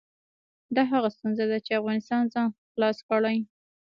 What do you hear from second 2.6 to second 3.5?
خلاص کړي.